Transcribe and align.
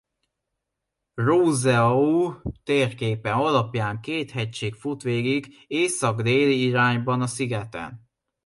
Rousseau 1.17 2.33
térképe 2.63 3.31
alapján 3.33 4.01
két 4.01 4.31
hegység 4.31 4.73
fut 4.73 5.01
végig 5.01 5.55
észak-déli 5.67 6.63
irányban 6.65 7.21
a 7.21 7.27
Szigeten. 7.27 8.09